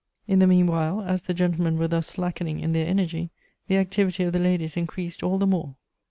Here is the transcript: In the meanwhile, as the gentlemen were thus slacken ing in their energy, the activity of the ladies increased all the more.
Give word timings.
In 0.27 0.39
the 0.39 0.47
meanwhile, 0.47 1.03
as 1.03 1.21
the 1.21 1.33
gentlemen 1.35 1.77
were 1.77 1.87
thus 1.87 2.07
slacken 2.07 2.47
ing 2.47 2.59
in 2.59 2.73
their 2.73 2.87
energy, 2.87 3.29
the 3.67 3.77
activity 3.77 4.23
of 4.23 4.33
the 4.33 4.39
ladies 4.39 4.75
increased 4.75 5.21
all 5.21 5.37
the 5.37 5.45
more. 5.45 5.75